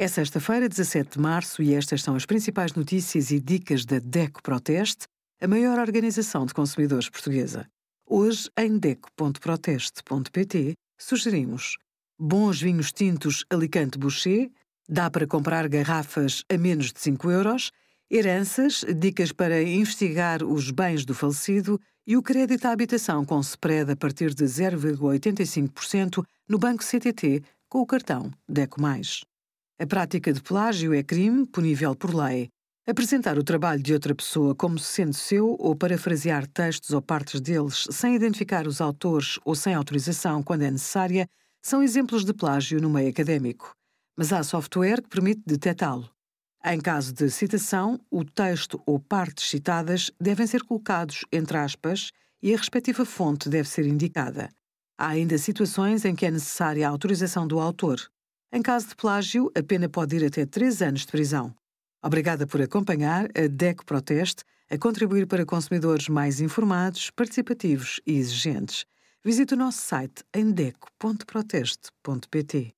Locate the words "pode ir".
59.90-60.24